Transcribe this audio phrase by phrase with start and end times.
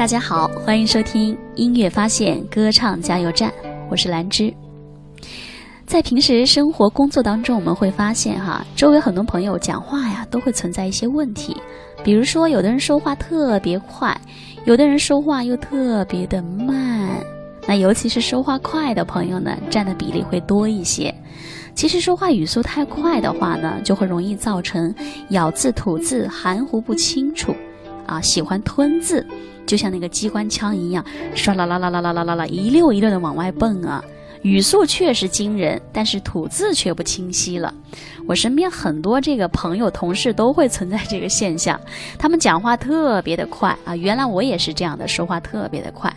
[0.00, 3.52] 大家好，欢迎收听音乐发现歌唱加油站，
[3.90, 4.50] 我是兰芝。
[5.84, 11.54] 在平时生活工作当中，我们会发现哈，周围很多朋友讲话呀，都会存在一些问题。
[12.02, 14.18] 比如说，有的人说话特别快，
[14.64, 17.10] 有的人说话又特别的慢。
[17.68, 21.14] 那尤其是说话快的朋友呢，占的比例会多一些。
[21.74, 24.94] 其实说话语速太快的话呢，就会容易造成
[25.28, 27.54] 咬字吐字含糊不清楚，
[28.10, 29.24] 啊，喜欢吞字，
[29.64, 34.02] 就像那个机关枪一样，唰啦啦啦啦啦啦啦啦，一溜一溜的往外蹦啊。
[34.42, 37.74] 语速确实惊人，但是吐字却不清晰了。
[38.26, 41.78] 我身边很多这个朋友、同事都会存在这个现象，
[42.18, 43.94] 他们讲话特别的快啊。
[43.94, 46.10] 原来我也是这样的，说话特别的快。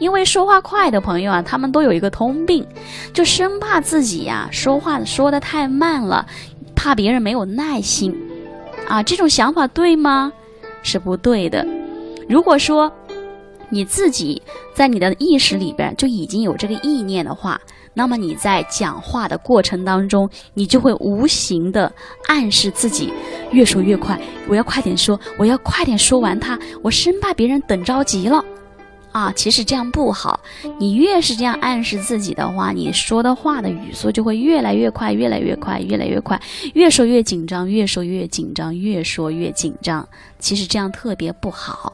[0.00, 2.66] 因为说话快的朋友啊，他们都有一个通病，
[3.12, 6.26] 就生怕自己呀说话说的太慢了，
[6.74, 8.16] 怕别人没有耐心
[8.88, 9.02] 啊。
[9.02, 10.32] 这种想法对吗？
[10.82, 11.66] 是不对的。
[12.28, 12.92] 如果说，
[13.70, 14.40] 你自己
[14.74, 17.60] 在你的意识里边就已经有这个意念的话，
[17.92, 21.92] 那么你在讲话的过程当中，你就会无形的
[22.26, 23.12] 暗示自己
[23.50, 24.18] 越说越快，
[24.48, 28.42] 我要快点说，我要快点说完它，我生怕别人等着急了，
[29.12, 30.38] 啊，其实这样不好。
[30.78, 36.40] 你越是这样暗示自己的话，你说的话的语速就会越来越快，越来越快，越来越快，
[36.74, 40.06] 越说越紧张，越说越紧张，越说越紧张。
[40.38, 41.92] 其实这样特别不好。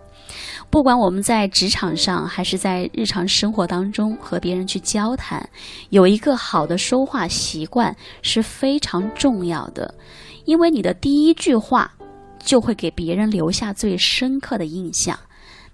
[0.69, 5.49] 不管我们在职场上，还是在日常生活当中和别人去交谈，
[5.91, 9.95] 有一个好的说话习惯是非常重要的，
[10.47, 11.93] 因为你的第一句话
[12.41, 15.17] 就会给别人留下最深刻的印象。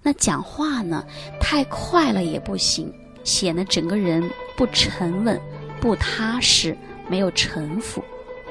[0.03, 1.05] 那讲话呢，
[1.39, 2.91] 太快了也不行，
[3.23, 4.23] 显得整个人
[4.57, 5.39] 不沉稳、
[5.79, 6.77] 不踏实、
[7.07, 8.03] 没有城府，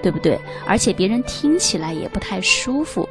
[0.01, 0.39] 对不对？
[0.67, 3.07] 而且别人听起来也不太舒服。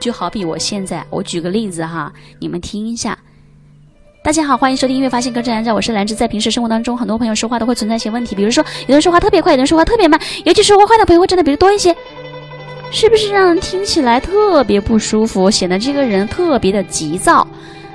[0.00, 3.16] 就好比我现在，我举个例子哈，你们听一下。
[4.24, 6.14] 大家好，欢迎收听音乐发现歌站，我是兰芝。
[6.14, 11.94] 在平时生活当中，很多朋友说话都会存在一些问题，比如说有的人说话特别快，有的人说话特别慢，尤其说话快的朋友会真的比如多一些，
[12.90, 17.46] 是不是让人听起来特别不舒服，显得这个人特别的急躁，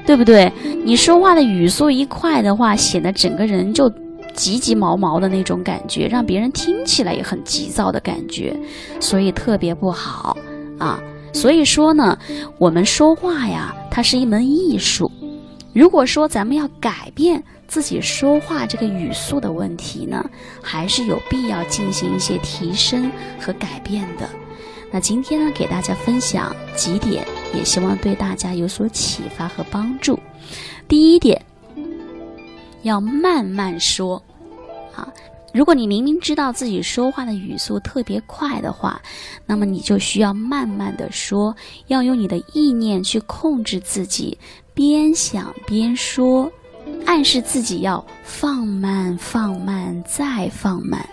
[0.07, 0.51] 对不对？
[0.85, 3.91] 你说话的语速一快的话，显得整个人就
[4.33, 8.57] 急急毛毛的那种感觉，让别人听起来也很急躁的感觉，
[9.01, 10.37] 所以特别不好
[10.79, 10.97] 啊。
[11.33, 12.17] 所以说呢，
[12.57, 15.11] 我们说话呀，它是一门艺术。
[15.73, 20.23] 如果说咱们要改变自己说话这个语速的问题呢，
[20.63, 24.27] 还是有必要进行一些提升和改变的。
[24.89, 30.19] 那今天呢，给大家分享几点，也希望对大家有所启发和帮助。
[30.87, 31.41] 第一点，
[32.83, 34.21] 要慢慢说，
[34.95, 35.07] 啊。
[35.53, 39.01] 如果你明明知道自己说话的语速特别快的话，
[39.45, 41.55] 那么你就需要慢慢的说，
[41.87, 44.37] 要用你的意念去控制自己，
[44.75, 46.51] 边想边说，
[47.05, 51.03] 暗示自己要放慢、放慢再放慢，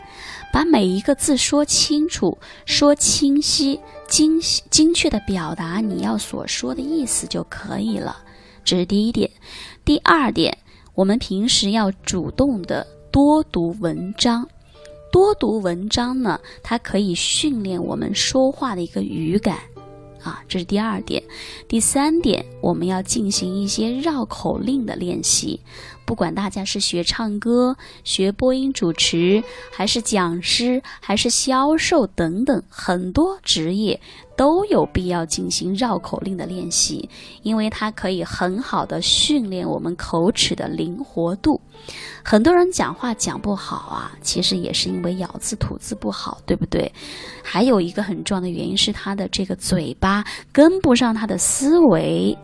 [0.54, 8.18] 把每一个字说清楚、说清晰、精精确的表达你要所说的意思就可以了。
[8.64, 9.28] 这是第一点。
[9.84, 10.56] 第二点，
[10.94, 12.86] 我们平时要主动的。
[13.10, 14.48] 多读文章，
[15.10, 19.58] 多读文章呢，它可以训练我们说话的一个语感，
[20.24, 21.22] 啊，这是第二点。
[21.68, 25.60] 第三点，我们要进行一些绕口令的练习。
[26.06, 34.00] 不管大家是学唱歌、学播音主持，还是讲师，还是销售等等，很多职业。
[34.36, 37.08] 都有必要进行绕口令的练习，
[37.42, 41.60] 因为它可以很好的训练我们口齿的灵活度。
[42.24, 46.90] 很多人讲话讲不好啊，其实也是因为咬字吐字不好，对不对？
[47.42, 52.36] 还有一个很重要的原因是他的这个嘴巴跟不上他的思维。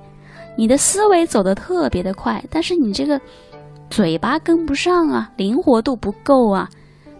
[0.56, 3.18] 你的思维走得特别的快，但是你这个
[3.88, 6.68] 嘴巴跟不上啊，灵活度不够啊。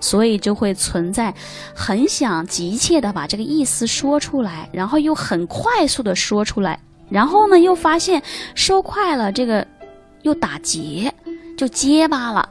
[0.01, 1.33] 所以就会存在，
[1.75, 8.23] 很想急切的把这个意思说出来，然后又很快速的说出来，然后呢又发现
[8.55, 9.67] 说快了这个
[10.23, 11.13] 又打结，
[11.57, 12.49] 就结巴了，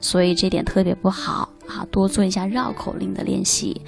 [0.00, 3.80] 所以这点特别不好啊，多做一下绕口令的练习。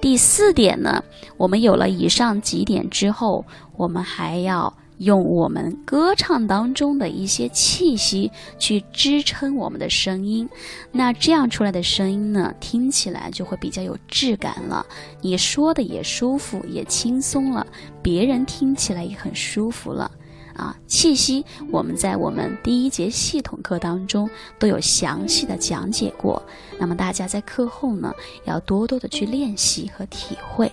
[0.00, 1.04] 第四点呢，
[1.36, 3.44] 我们有了以上几点之后，
[3.76, 4.74] 我们还要。
[4.98, 10.48] 用我们歌唱当中的一些气息去支撑我们的声音，
[10.90, 14.86] 那这样出来的声音呢，听起来就会比较有质感了。
[15.20, 17.66] 你说的也舒服，也轻松了，
[18.02, 20.10] 别人听起来也很舒服了。
[20.54, 24.26] 啊，气息我们在我们第一节系统课当中
[24.58, 26.42] 都有详细的讲解过，
[26.78, 28.10] 那么大家在课后呢，
[28.46, 30.72] 要多多的去练习和体会。